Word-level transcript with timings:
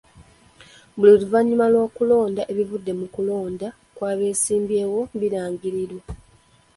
Buli 0.97 1.13
luvannyuma 1.21 1.65
lw'okulonda, 1.73 2.41
ebivudde 2.51 2.91
mu 2.97 3.03
nkulonda 3.07 3.67
kw'abeesimbyewo 3.95 5.01
birangirirwa. 5.19 6.01